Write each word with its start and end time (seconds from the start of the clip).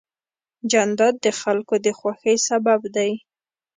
جانداد 0.71 1.15
د 1.25 1.27
خلکو 1.41 1.75
د 1.85 1.87
خوښۍ 1.99 2.37
سبب 2.47 2.81
دی. 2.95 3.11